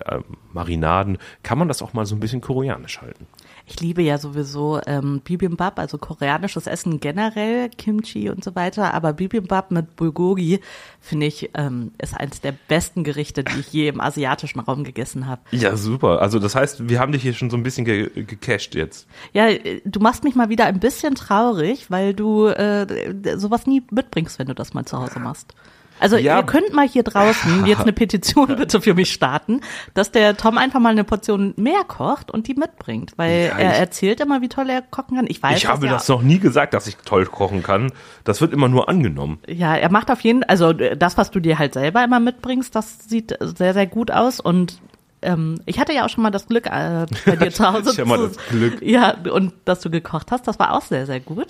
[0.05, 0.21] äh,
[0.53, 3.27] Marinaden, kann man das auch mal so ein bisschen koreanisch halten.
[3.71, 9.13] Ich liebe ja sowieso ähm, Bibimbap, also koreanisches Essen generell, Kimchi und so weiter, aber
[9.13, 10.59] Bibimbap mit Bulgogi
[11.01, 15.29] finde ich ähm, ist eines der besten Gerichte, die ich je im asiatischen Raum gegessen
[15.29, 15.43] habe.
[15.53, 16.21] Ja, super.
[16.21, 19.07] Also das heißt, wir haben dich hier schon so ein bisschen ge gecached jetzt.
[19.33, 23.85] Ja, äh, du machst mich mal wieder ein bisschen traurig, weil du äh, sowas nie
[23.93, 25.55] mitbringst, wenn du das mal zu Hause machst.
[26.01, 26.39] Also Ja.
[26.39, 29.61] ihr könnt mal hier draußen jetzt eine Petition bitte für mich starten,
[29.95, 33.73] dass der Tom einfach mal eine Portion mehr kocht und die mitbringt, weil Ja, er
[33.75, 35.27] ich- erzählt immer, wie toll er kochen kann.
[35.29, 37.93] Ich weiß Ich habe ja, das noch nie gesagt, dass ich toll kochen kann.
[38.25, 39.39] Das wird immer nur angenommen.
[39.47, 43.09] Ja, er macht auf jeden also das, was du dir halt selber immer mitbringst, das
[43.09, 44.81] sieht sehr, sehr gut aus und
[45.23, 48.09] ähm, ich hatte ja auch schon mal das Glück, äh, bei dir zu Hause Schon
[48.09, 48.81] mal zu, das Glück.
[48.81, 51.49] Ja, und dass du gekocht hast, das war auch sehr, sehr gut.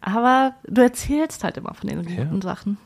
[0.00, 2.78] Aber du erzählst halt immer von den guten Sachen.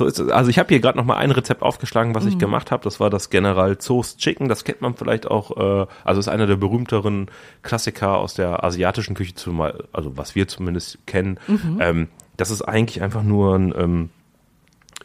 [0.00, 0.30] So ist es.
[0.30, 2.82] Also ich habe hier gerade noch mal ein Rezept aufgeschlagen, was ich gemacht habe.
[2.84, 4.48] Das war das General Zoos Chicken.
[4.48, 5.58] Das kennt man vielleicht auch.
[5.58, 7.30] Äh, also ist einer der berühmteren
[7.62, 11.38] Klassiker aus der asiatischen Küche, zumal, also was wir zumindest kennen.
[11.80, 12.08] Ähm,
[12.38, 14.10] das ist eigentlich einfach nur ein ähm,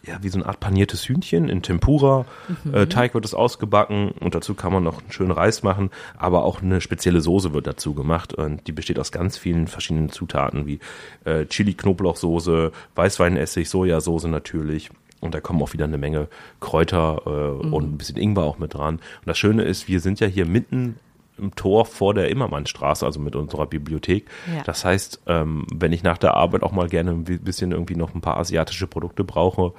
[0.07, 2.25] ja, wie so eine Art paniertes Hühnchen in Tempura.
[2.71, 6.43] Äh, Teig wird es ausgebacken und dazu kann man noch einen schönen Reis machen, aber
[6.43, 10.65] auch eine spezielle Soße wird dazu gemacht und die besteht aus ganz vielen verschiedenen Zutaten
[10.65, 10.79] wie
[11.25, 14.89] äh, Chili, Knoblauchsoße, Weißweinessig, Sojasauce natürlich.
[15.21, 16.27] Und da kommen auch wieder eine Menge
[16.59, 18.95] Kräuter äh, und ein bisschen Ingwer auch mit dran.
[18.95, 20.99] Und das Schöne ist, wir sind ja hier mitten
[21.37, 24.27] im Tor vor der Immermannstraße, also mit unserer Bibliothek.
[24.53, 24.63] Ja.
[24.63, 28.13] Das heißt, ähm, wenn ich nach der Arbeit auch mal gerne ein bisschen irgendwie noch
[28.15, 29.73] ein paar asiatische Produkte brauche,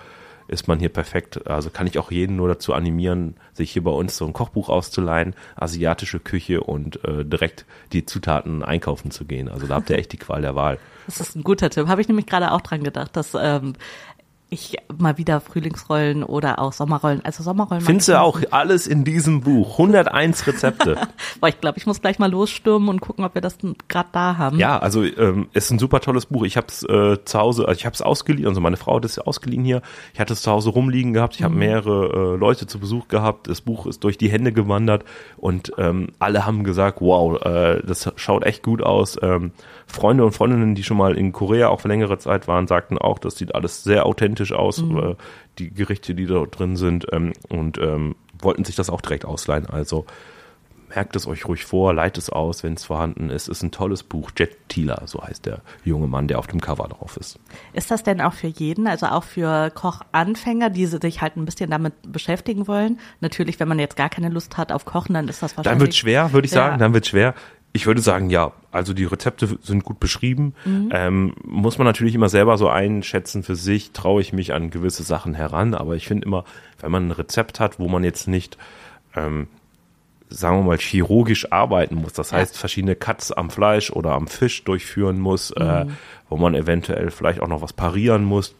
[0.48, 1.46] ist man hier perfekt.
[1.48, 4.68] Also kann ich auch jeden nur dazu animieren, sich hier bei uns so ein Kochbuch
[4.68, 9.48] auszuleihen, asiatische Küche und äh, direkt die Zutaten einkaufen zu gehen.
[9.48, 10.78] Also da habt ihr echt die Qual der Wahl.
[11.06, 11.88] Das ist ein guter Tipp.
[11.88, 13.74] Habe ich nämlich gerade auch dran gedacht, dass ähm,
[14.48, 17.82] ich mal wieder Frühlingsrollen oder auch Sommerrollen, also Sommerrollen.
[17.82, 19.72] Findest du auch alles in diesem Buch?
[19.72, 20.96] 101 Rezepte.
[21.40, 24.36] Boah, ich glaube, ich muss gleich mal losstürmen und gucken, ob wir das gerade da
[24.38, 24.58] haben.
[24.58, 26.44] Ja, also ähm, es ist ein super tolles Buch.
[26.44, 29.04] Ich habe es äh, zu Hause, also ich habe es ausgeliehen, also meine Frau hat
[29.04, 29.82] es ausgeliehen hier.
[30.14, 31.34] Ich hatte es zu Hause rumliegen gehabt.
[31.34, 33.48] Ich habe mehrere äh, Leute zu Besuch gehabt.
[33.48, 35.04] Das Buch ist durch die Hände gewandert
[35.38, 39.18] und ähm, alle haben gesagt, wow, äh, das schaut echt gut aus.
[39.20, 39.50] Ähm,
[39.88, 43.18] Freunde und Freundinnen, die schon mal in Korea auch für längere Zeit waren, sagten auch,
[43.18, 45.14] das sieht alles sehr authentisch authentisch aus, äh,
[45.58, 49.66] die Gerichte, die dort drin sind ähm, und ähm, wollten sich das auch direkt ausleihen.
[49.66, 50.04] Also
[50.94, 53.48] merkt es euch ruhig vor, leitet es aus, wenn es vorhanden ist.
[53.48, 54.30] Ist ein tolles Buch.
[54.36, 57.40] Jet Thieler, so heißt der junge Mann, der auf dem Cover drauf ist.
[57.72, 61.70] Ist das denn auch für jeden, also auch für Kochanfänger, die sich halt ein bisschen
[61.70, 63.00] damit beschäftigen wollen?
[63.20, 65.78] Natürlich, wenn man jetzt gar keine Lust hat auf Kochen, dann ist das wahrscheinlich.
[65.78, 66.66] Dann wird schwer, würde ich Ja.
[66.68, 66.78] sagen.
[66.78, 67.34] Dann wird schwer.
[67.76, 68.52] Ich würde sagen, ja.
[68.72, 70.54] Also die Rezepte sind gut beschrieben.
[70.90, 73.92] Ähm, muss man natürlich immer selber so einschätzen für sich.
[73.92, 75.74] Traue ich mich an gewisse Sachen heran.
[75.74, 76.44] Aber ich finde immer,
[76.80, 78.56] wenn man ein Rezept hat, wo man jetzt nicht
[79.14, 79.48] ähm,
[80.28, 82.12] sagen wir mal, chirurgisch arbeiten muss.
[82.14, 82.38] Das Ja.
[82.38, 85.86] heißt, verschiedene Cuts am Fleisch oder am Fisch durchführen muss, äh,
[86.28, 88.54] wo man eventuell vielleicht auch noch was parieren muss.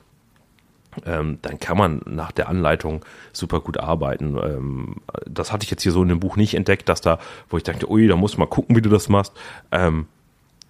[1.04, 4.38] Ähm, dann kann man nach der Anleitung super gut arbeiten.
[4.38, 7.18] Ähm, das hatte ich jetzt hier so in dem Buch nicht entdeckt, dass da,
[7.50, 9.32] wo ich dachte, ui, da musst du mal gucken, wie du das machst.
[9.72, 10.06] Ähm,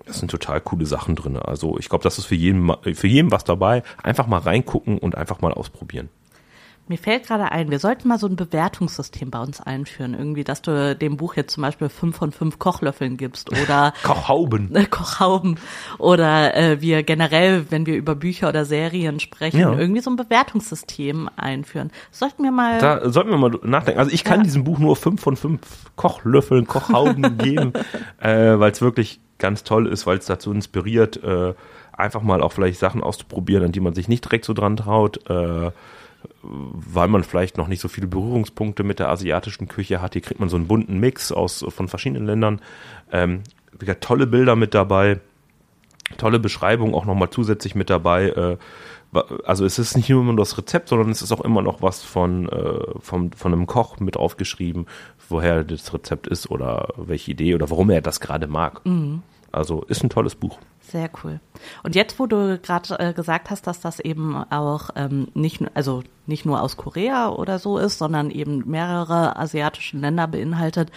[0.07, 1.37] das sind total coole Sachen drin.
[1.37, 3.83] Also ich glaube, das ist für jeden, für jeden was dabei.
[4.03, 6.09] Einfach mal reingucken und einfach mal ausprobieren.
[6.89, 10.15] Mir fällt gerade ein, wir sollten mal so ein Bewertungssystem bei uns einführen.
[10.15, 14.73] Irgendwie, dass du dem Buch jetzt zum Beispiel fünf von fünf Kochlöffeln gibst oder Kochhauben.
[14.91, 15.59] Kochhauben
[15.99, 19.73] oder äh, wir generell, wenn wir über Bücher oder Serien sprechen, Ja.
[19.77, 21.91] irgendwie so ein Bewertungssystem einführen.
[22.11, 22.79] Sollten wir mal.
[22.79, 23.99] Da sollten wir mal nachdenken.
[23.99, 24.45] Also ich kann Ja.
[24.45, 25.61] diesem Buch nur fünf von fünf
[25.97, 27.73] Kochlöffeln, Kochhauben geben,
[28.21, 31.55] äh, weil es wirklich ganz toll ist, weil es dazu inspiriert, äh,
[31.93, 35.29] einfach mal auch vielleicht Sachen auszuprobieren, an die man sich nicht direkt so dran traut,
[35.29, 35.71] äh,
[36.89, 40.13] weil man vielleicht noch nicht so viele Berührungspunkte mit der asiatischen Küche hat.
[40.13, 42.61] Hier kriegt man so einen bunten Mix aus von verschiedenen Ländern.
[43.13, 43.43] Ähm,
[44.01, 45.21] tolle Bilder mit dabei,
[46.17, 48.29] tolle Beschreibung auch nochmal zusätzlich mit dabei.
[48.29, 48.57] Äh,
[49.45, 52.03] also es ist nicht nur immer das Rezept, sondern es ist auch immer noch was
[52.03, 54.87] von, äh, vom, von einem Koch mit aufgeschrieben,
[55.29, 58.81] woher das Rezept ist oder welche Idee oder warum er das gerade mag.
[59.53, 60.59] Also ist ein tolles Buch.
[60.91, 61.41] Sehr cool.
[61.83, 66.03] Und jetzt, wo du gerade äh, gesagt hast, dass das eben auch ähm, nicht, also
[66.27, 70.91] nicht nur aus Korea oder so ist, sondern eben mehrere asiatische Länder beinhaltet,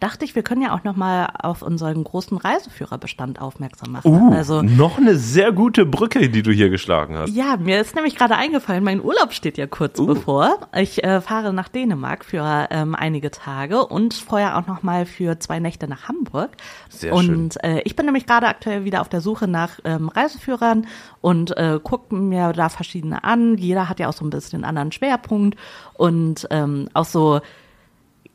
[0.00, 4.32] dachte ich, wir können ja auch noch mal auf unseren großen Reiseführerbestand aufmerksam machen.
[4.32, 7.34] also noch eine sehr gute Brücke, die du hier geschlagen hast.
[7.34, 10.06] ja, mir ist nämlich gerade eingefallen, mein Urlaub steht ja kurz Uh.
[10.06, 10.58] bevor.
[10.74, 15.38] Ich äh, fahre nach Dänemark für ähm, einige Tage und vorher auch noch mal für
[15.38, 16.50] zwei Nächte nach Hamburg.
[16.88, 20.86] Sehr und äh, ich bin nämlich gerade aktuell wieder auf der Suche nach ähm, Reiseführern
[21.20, 23.58] und äh, gucke mir da verschiedene an.
[23.58, 25.58] Jeder hat ja auch so ein bisschen einen anderen Schwerpunkt
[25.94, 27.40] und ähm, auch so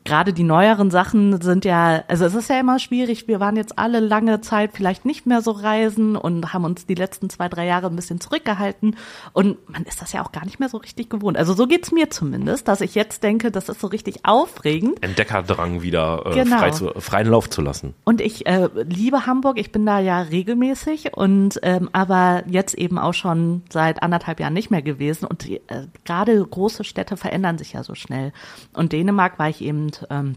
[0.04, 3.28] gerade die neueren Sachen sind ja, also es ist ja immer schwierig.
[3.28, 6.94] Wir waren jetzt alle lange Zeit vielleicht nicht mehr so reisen und haben uns die
[6.94, 8.96] letzten zwei, drei Jahre ein bisschen zurückgehalten.
[9.32, 11.36] Und man ist das ja auch gar nicht mehr so richtig gewohnt.
[11.36, 15.02] Also so geht's mir zumindest, dass ich jetzt denke, das ist so richtig aufregend.
[15.02, 16.58] Entdeckerdrang wieder äh, Genau.
[16.58, 17.94] frei zu, freien Lauf zu lassen.
[18.04, 22.98] Und ich äh, liebe Hamburg, ich bin da ja regelmäßig und ähm, aber jetzt eben
[22.98, 25.26] auch schon seit anderthalb Jahren nicht mehr gewesen.
[25.26, 28.32] Und die, äh, gerade große Städte verändern sich ja so schnell.
[28.72, 30.36] Und Dänemark war ich eben, ähm,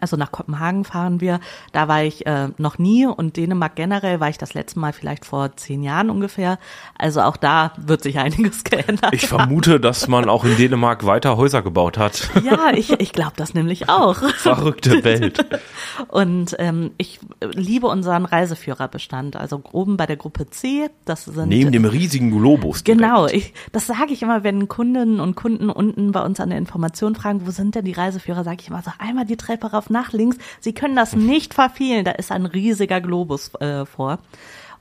[0.00, 1.40] also nach Kopenhagen fahren wir,
[1.72, 5.24] da war ich äh, noch nie und Dänemark generell war ich das letzte Mal vielleicht
[5.24, 6.58] vor zehn Jahren ungefähr.
[6.98, 9.12] Also auch da wird sich einiges geändert.
[9.12, 12.28] Ich vermute, dass man auch in Dänemark weiter Häuser gebaut hat.
[12.44, 14.16] ja, ich, ich glaube das nämlich auch.
[14.36, 15.44] Verrückte Welt.
[16.08, 17.20] Und ähm, ich
[17.52, 19.36] liebe unseren Reiseführerbestand.
[19.36, 22.84] Also oben bei der Gruppe C, das sind Neben dem riesigen Globus.
[22.84, 23.00] direkt.
[23.00, 26.58] Genau, ich, das sage ich immer, wenn Kundinnen und Kunden unten bei uns an der
[26.58, 29.83] Information fragen, wo sind denn die Reiseführer, sage ich immer so, einmal die Treppe rauf
[29.90, 30.38] nach links.
[30.60, 34.18] Sie können das nicht verfehlen, da ist ein riesiger Globus äh, vor.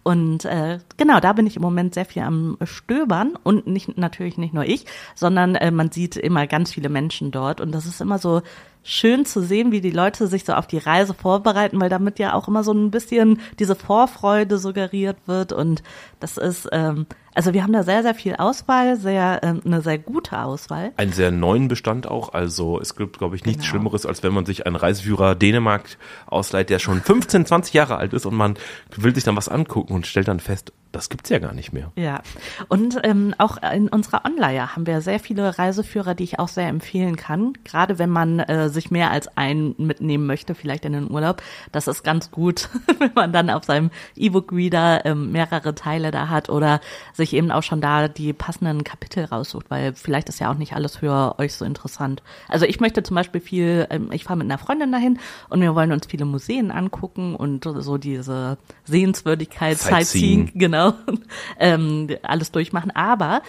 [0.03, 4.37] Und äh, genau, da bin ich im Moment sehr viel am Stöbern und nicht natürlich
[4.37, 4.85] nicht nur ich,
[5.15, 8.41] sondern äh, man sieht immer ganz viele Menschen dort und das ist immer so
[8.83, 12.33] schön zu sehen, wie die Leute sich so auf die Reise vorbereiten, weil damit ja
[12.33, 15.83] auch immer so ein bisschen diese Vorfreude suggeriert wird und
[16.19, 19.97] das ist ähm, also wir haben da sehr sehr viel Auswahl, sehr ähm, eine sehr
[19.97, 20.91] gute Auswahl.
[20.97, 22.33] einen sehr neuen Bestand auch.
[22.33, 23.71] Also es gibt, glaube ich, nichts Genau.
[23.71, 28.13] Schlimmeres, als wenn man sich einen Reiseführer Dänemark ausleiht, der schon 15, 20 Jahre alt
[28.13, 28.55] ist und man
[28.95, 31.91] will sich dann was angucken und stellt dann fest, das gibt's ja gar nicht mehr.
[31.95, 32.21] Ja,
[32.69, 36.67] und ähm, auch in unserer Online haben wir sehr viele Reiseführer, die ich auch sehr
[36.67, 37.53] empfehlen kann.
[37.63, 41.41] Gerade wenn man äh, sich mehr als einen mitnehmen möchte, vielleicht in den Urlaub.
[41.71, 46.49] Das ist ganz gut, wenn man dann auf seinem E-Book-Reader ähm, mehrere Teile da hat
[46.49, 46.79] oder
[47.13, 50.73] sich eben auch schon da die passenden Kapitel raussucht, weil vielleicht ist ja auch nicht
[50.73, 52.21] alles für euch so interessant.
[52.49, 55.17] Also ich möchte zum Beispiel viel, ähm, ich fahre mit einer Freundin dahin
[55.49, 60.45] und wir wollen uns viele Museen angucken und so diese Sehenswürdigkeit, Sightseeing.
[60.45, 60.82] Sightseeing, genau,
[61.59, 62.91] ähm, alles durchmachen.
[62.91, 63.41] Aber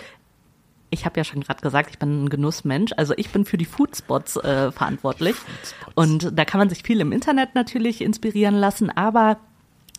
[0.91, 2.93] ich habe ja schon gerade gesagt, ich bin ein Genussmensch.
[2.97, 5.37] Also ich bin für die Foodspots äh, verantwortlich.
[5.95, 9.39] Und da kann man sich viel im Internet natürlich inspirieren lassen, aber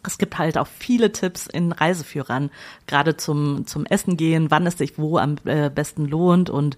[0.07, 2.51] Es gibt halt auch viele Tipps in Reiseführern,
[2.87, 6.77] gerade zum, zum Essen gehen, wann es sich wo am äh, besten lohnt und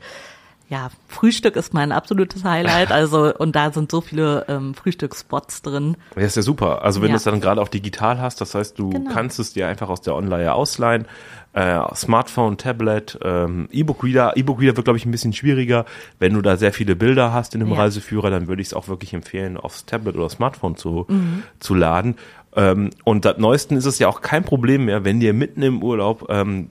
[0.70, 2.92] ja, Frühstück ist mein absolutes Highlight.
[2.98, 5.96] Also, und da sind so viele ähm, Frühstücksspots drin.
[6.16, 6.82] Ja, ist ja super.
[6.84, 7.14] Also wenn Ja.
[7.14, 9.12] du es dann gerade auch digital hast, das heißt, du Genau.
[9.12, 11.06] kannst es dir einfach aus der Online ausleihen.
[11.54, 14.36] Äh, Smartphone, Tablet, ähm, E-Book-Reader.
[14.36, 15.86] E-Book-Reader wird, glaube ich, ein bisschen schwieriger.
[16.20, 17.76] Wenn du da sehr viele Bilder hast in dem Ja.
[17.78, 21.44] Reiseführer, dann würde ich es auch wirklich empfehlen, aufs Tablet oder Smartphone zu, Mhm.
[21.60, 22.16] zu laden.
[22.56, 25.82] Ähm, und seit neuesten ist es ja auch kein Problem mehr, wenn dir mitten im
[25.82, 26.70] Urlaub ähm,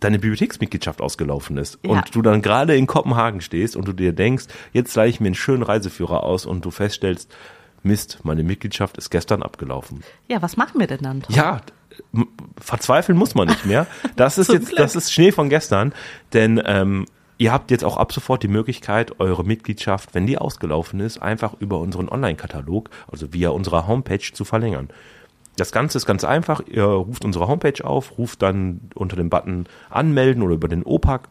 [0.00, 1.90] deine Bibliotheksmitgliedschaft ausgelaufen ist Ja.
[1.90, 5.26] und du dann gerade in Kopenhagen stehst und du dir denkst, jetzt leihe ich mir
[5.26, 7.30] einen schönen Reiseführer aus und du feststellst,
[7.82, 10.02] Mist, meine Mitgliedschaft ist gestern abgelaufen.
[10.28, 11.22] Ja, was machen wir denn dann?
[11.22, 11.34] Tom?
[11.34, 11.60] Ja,
[12.60, 13.86] verzweifeln muss man nicht mehr.
[14.16, 14.78] Das ist jetzt, Glück.
[14.78, 15.94] das ist Schnee von gestern,
[16.32, 17.06] denn ähm,
[17.38, 21.54] ihr habt jetzt auch ab sofort die Möglichkeit, eure Mitgliedschaft, wenn die ausgelaufen ist, einfach
[21.58, 24.88] über unseren Online-Katalog, also via unserer Homepage zu verlängern.
[25.60, 26.62] Das Ganze ist ganz einfach.
[26.66, 31.28] Ihr ruft unsere Homepage auf, ruft dann unter dem Button anmelden oder über den OPAC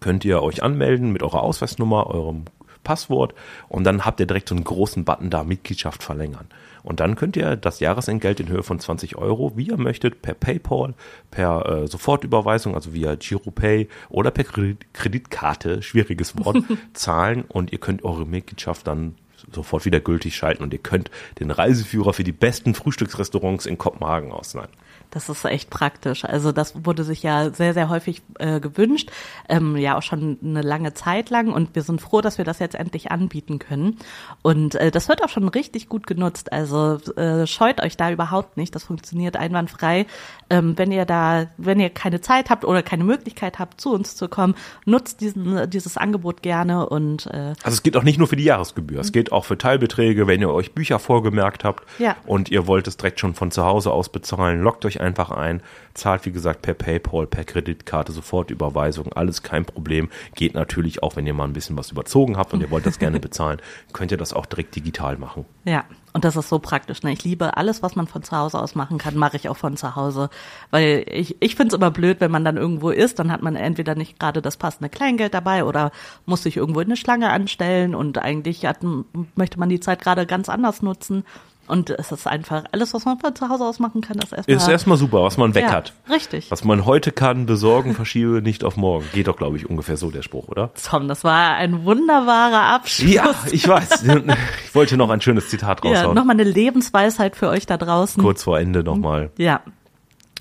[0.00, 2.44] könnt ihr euch anmelden mit eurer Ausweisnummer, eurem
[2.84, 3.34] Passwort
[3.68, 6.46] und dann habt ihr direkt so einen großen Button da, Mitgliedschaft verlängern.
[6.84, 10.34] Und dann könnt ihr das Jahresentgelt in Höhe von 20 Euro, wie ihr möchtet, per
[10.34, 10.94] PayPal,
[11.32, 16.58] per äh, Sofortüberweisung, also via GiroPay oder per Kredit Kreditkarte, schwieriges Wort,
[16.92, 19.16] zahlen und ihr könnt eure Mitgliedschaft dann
[19.52, 24.32] sofort wieder gültig schalten und ihr könnt den Reiseführer für die besten Frühstücksrestaurants in Kopenhagen
[24.32, 24.70] ausleihen.
[25.14, 26.24] Das ist echt praktisch.
[26.24, 29.10] Also das wurde sich ja sehr, sehr häufig äh, gewünscht,
[29.48, 32.58] ähm, ja auch schon eine lange Zeit lang und wir sind froh, dass wir das
[32.58, 33.96] jetzt endlich anbieten können.
[34.42, 36.52] Und äh, das wird auch schon richtig gut genutzt.
[36.52, 38.74] Also äh, scheut euch da überhaupt nicht.
[38.74, 40.06] Das funktioniert einwandfrei.
[40.50, 44.16] Ähm, wenn ihr da, wenn ihr keine Zeit habt oder keine Möglichkeit habt, zu uns
[44.16, 48.26] zu kommen, nutzt diesen, dieses Angebot gerne und äh, Also es geht auch nicht nur
[48.28, 52.16] für die Jahresgebühr, es geht auch für Teilbeträge, wenn ihr euch Bücher vorgemerkt habt Ja.
[52.26, 55.62] und ihr wollt es direkt schon von zu Hause aus bezahlen, loggt euch einfach ein,
[55.94, 60.08] zahlt wie gesagt per PayPal, per Kreditkarte, Sofortüberweisung, alles kein Problem.
[60.34, 62.98] Geht natürlich auch, wenn ihr mal ein bisschen was überzogen habt und ihr wollt das
[62.98, 63.60] gerne bezahlen,
[63.92, 65.44] könnt ihr das auch direkt digital machen.
[65.64, 67.02] Ja, und das ist so praktisch.
[67.02, 67.12] Ne?
[67.12, 69.76] Ich liebe alles, was man von zu Hause aus machen kann, mache ich auch von
[69.76, 70.30] zu Hause.
[70.70, 73.56] Weil ich, ich finde es immer blöd, wenn man dann irgendwo ist, dann hat man
[73.56, 75.90] entweder nicht gerade das passende Kleingeld dabei oder
[76.24, 78.78] muss sich irgendwo in eine Schlange anstellen und eigentlich hat,
[79.34, 81.24] möchte man die Zeit gerade ganz anders nutzen.
[81.66, 84.56] Und es ist einfach, alles, was man von zu Hause aus machen kann, ist erstmal.
[84.56, 85.92] Ist erstmal super, was man weg ja, hat.
[86.10, 86.50] Richtig.
[86.50, 89.06] Was man heute kann, besorgen, verschiebe nicht auf morgen.
[89.14, 90.70] Geht doch, glaube ich, ungefähr so der Spruch, oder?
[90.74, 93.12] Tom, das war ein wunderbarer Abschluss.
[93.12, 94.04] Ja, ich weiß.
[94.66, 96.14] Ich wollte noch ein schönes Zitat ja raushauen.
[96.14, 98.22] nochmal eine Lebensweisheit für euch da draußen.
[98.22, 99.30] Kurz vor Ende nochmal.
[99.38, 99.60] Ja,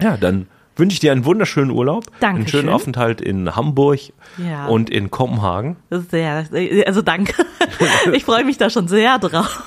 [0.02, 2.62] Ja, dann wünsche ich dir einen wunderschönen Urlaub, einen Dankeschön.
[2.62, 4.00] schönen Aufenthalt in Hamburg
[4.38, 4.66] Ja.
[4.66, 5.76] und in Kopenhagen.
[5.92, 6.48] Sehr,
[6.88, 7.34] also danke.
[8.14, 9.64] Ich freue mich da schon sehr drauf.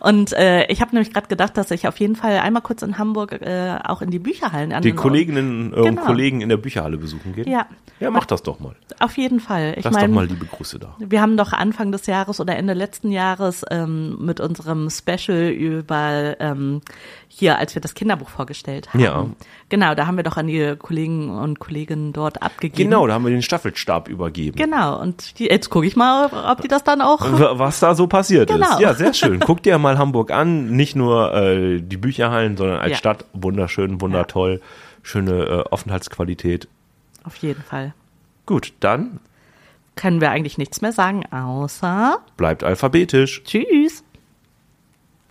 [0.00, 2.98] Und äh, ich habe nämlich gerade gedacht, dass ich auf jeden Fall einmal kurz in
[2.98, 6.02] Hamburg äh, auch in die Bücherhallen an Die Kolleginnen und Genau.
[6.04, 7.48] Kollegen in der Bücherhalle besuchen gehen.
[7.50, 7.66] Ja.
[8.00, 8.74] Ja, mach das doch mal.
[8.98, 9.74] Auf jeden Fall.
[9.76, 10.96] Ich Lass doch meine, mal liebe Grüße da.
[10.98, 16.34] wir haben doch Anfang des Jahres oder Ende letzten Jahres ähm, mit unserem Special über
[16.40, 16.80] ähm,
[17.28, 19.00] hier, als wir das Kinderbuch vorgestellt haben.
[19.00, 19.26] Ja.
[19.72, 22.90] Genau, da haben wir doch an die Kollegen und Kolleginnen dort abgegeben.
[22.90, 24.54] Genau, da haben wir den Staffelstab übergeben.
[24.58, 25.00] Genau.
[25.00, 27.20] Und die, jetzt gucke ich mal, ob die das dann auch.
[27.58, 28.70] Was da so passiert Genau.
[28.74, 28.80] ist.
[28.80, 29.40] Ja, sehr schön.
[29.46, 30.72] Guck dir mal Hamburg an.
[30.72, 32.96] Nicht nur äh, die Bücherhallen, sondern als Ja.
[32.98, 34.60] Stadt wunderschön, wundertoll.
[35.02, 36.68] Schöne äh, Aufenthaltsqualität.
[37.24, 37.94] Auf jeden Fall.
[38.44, 39.20] Gut, dann
[39.96, 43.42] Können wir eigentlich nichts mehr sagen, außer bleibt alphabetisch.
[43.44, 44.04] Tschüss.